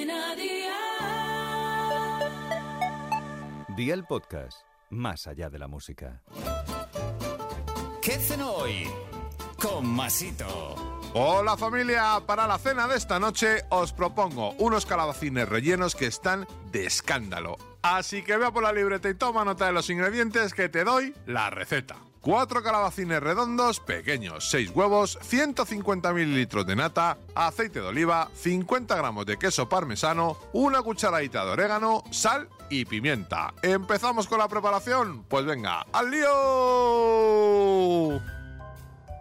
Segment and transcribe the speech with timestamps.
[0.00, 0.70] Cadena Dial.
[3.76, 6.22] Día el podcast, más allá de la música.
[8.00, 8.88] ¿Qué cenó hoy?
[9.60, 10.74] Con Masito.
[11.12, 16.46] Hola familia, para la cena de esta noche os propongo unos calabacines rellenos que están
[16.72, 17.58] de escándalo.
[17.82, 21.14] Así que vea por la libreta y toma nota de los ingredientes que te doy
[21.26, 21.96] la receta.
[22.20, 29.24] 4 calabacines redondos pequeños, 6 huevos, 150 mililitros de nata, aceite de oliva, 50 gramos
[29.24, 33.54] de queso parmesano, una cucharadita de orégano, sal y pimienta.
[33.62, 35.24] ¿Empezamos con la preparación?
[35.24, 36.30] Pues venga, ¡al lío!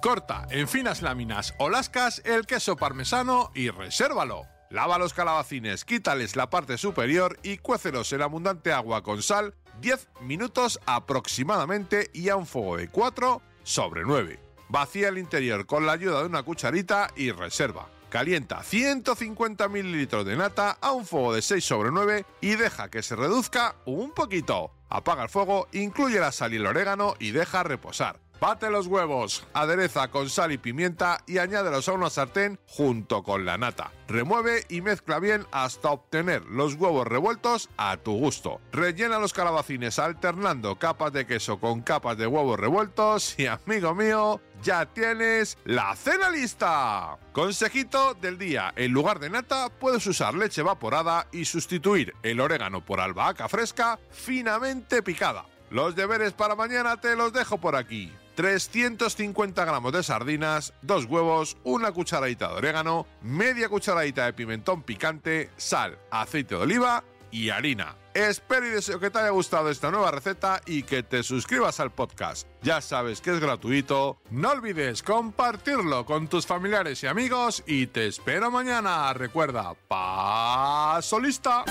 [0.00, 4.46] Corta en finas láminas o lascas el queso parmesano y resérvalo.
[4.70, 10.08] Lava los calabacines, quítales la parte superior y cuécelos en abundante agua con sal 10
[10.22, 14.40] minutos aproximadamente y a un fuego de 4 sobre 9.
[14.68, 17.88] Vacía el interior con la ayuda de una cucharita y reserva.
[18.08, 23.02] Calienta 150 mililitros de nata a un fuego de 6 sobre 9 y deja que
[23.02, 24.70] se reduzca un poquito.
[24.88, 28.23] Apaga el fuego, incluye la sal y el orégano y deja reposar.
[28.44, 33.46] Bate los huevos, adereza con sal y pimienta y añádelos a una sartén junto con
[33.46, 33.90] la nata.
[34.06, 38.60] Remueve y mezcla bien hasta obtener los huevos revueltos a tu gusto.
[38.70, 44.42] Rellena los calabacines alternando capas de queso con capas de huevos revueltos y amigo mío,
[44.62, 47.16] ya tienes la cena lista.
[47.32, 52.84] Consejito del día, en lugar de nata puedes usar leche evaporada y sustituir el orégano
[52.84, 55.46] por albahaca fresca finamente picada.
[55.70, 58.12] Los deberes para mañana te los dejo por aquí.
[58.34, 65.50] 350 gramos de sardinas, dos huevos, una cucharadita de orégano, media cucharadita de pimentón picante,
[65.56, 67.96] sal, aceite de oliva y harina.
[68.14, 71.90] Espero y deseo que te haya gustado esta nueva receta y que te suscribas al
[71.90, 72.46] podcast.
[72.62, 74.18] Ya sabes que es gratuito.
[74.30, 79.12] No olvides compartirlo con tus familiares y amigos y te espero mañana.
[79.14, 81.64] Recuerda, paso lista.